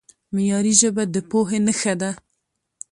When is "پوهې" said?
1.29-1.59